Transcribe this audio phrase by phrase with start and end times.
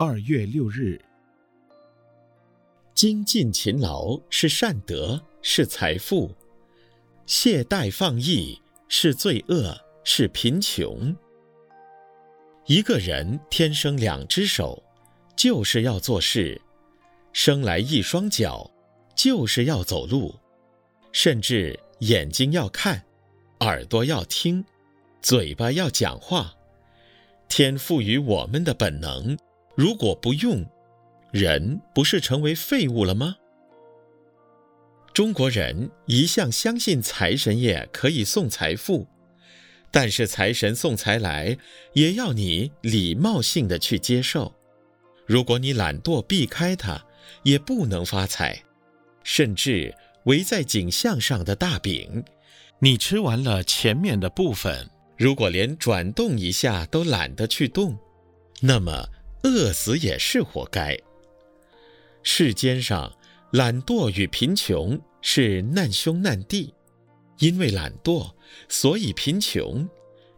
[0.00, 0.96] 二月六日。
[2.94, 6.30] 精进勤劳是善德，是财富；
[7.26, 8.56] 懈怠放逸
[8.86, 11.12] 是罪恶，是贫穷。
[12.66, 14.80] 一个人天生两只手，
[15.34, 16.60] 就是要做事；
[17.32, 18.70] 生来一双脚，
[19.16, 20.32] 就是要走路；
[21.10, 23.04] 甚至眼睛要看，
[23.58, 24.64] 耳朵要听，
[25.20, 26.54] 嘴巴要讲话。
[27.48, 29.36] 天赋予我们的本能，
[29.78, 30.66] 如果不用，
[31.30, 33.36] 人不是成为废物了吗？
[35.14, 39.06] 中国人一向相信财神爷可以送财富，
[39.92, 41.56] 但是财神送财来，
[41.92, 44.52] 也要你礼貌性的去接受。
[45.24, 47.00] 如果你懒惰避开它，
[47.44, 48.60] 也不能发财。
[49.22, 52.24] 甚至围在景象上的大饼，
[52.80, 54.90] 你吃完了前面的部分。
[55.16, 57.96] 如果连转动一下都懒得去动，
[58.60, 59.08] 那么
[59.42, 60.98] 饿死也是活该。
[62.22, 63.12] 世间上，
[63.52, 66.74] 懒惰与贫穷是难兄难弟，
[67.38, 68.32] 因为懒惰，
[68.68, 69.88] 所以贫穷；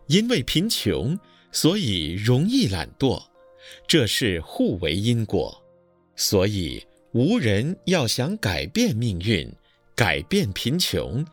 [0.06, 1.19] 因为贫穷，
[1.51, 3.23] 所以容易懒惰，
[3.89, 5.61] 这是互为因果。
[6.15, 9.51] 所以，无人要想改变命运，
[9.97, 11.25] 改变贫穷，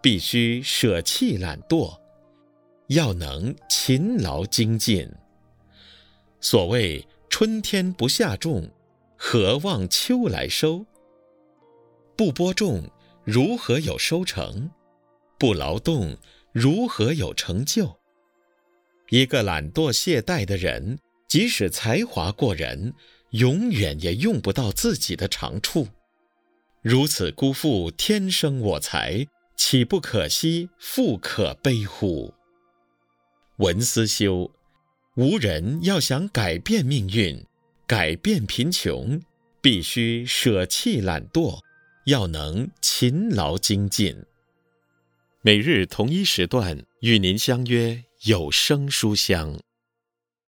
[0.00, 1.98] 必须舍弃懒惰。
[2.86, 5.10] 要能勤劳精进。
[6.40, 7.04] 所谓
[7.38, 8.66] 春天不下种，
[9.14, 10.86] 何望秋来收？
[12.16, 12.90] 不播种，
[13.24, 14.70] 如何有收成？
[15.38, 16.16] 不劳动，
[16.52, 17.98] 如何有成就？
[19.10, 20.98] 一个懒惰懈怠的人，
[21.28, 22.94] 即使才华过人，
[23.32, 25.88] 永远也用不到自己的长处。
[26.80, 32.32] 如此辜负天生我材，岂不可惜，复可悲乎？
[33.58, 34.50] 文思修，
[35.16, 37.42] 无人要想改变命运，
[37.86, 39.18] 改变贫穷，
[39.62, 41.60] 必须舍弃懒惰，
[42.04, 44.14] 要能勤劳精进。
[45.40, 49.58] 每日同一时段与您相约有声书香。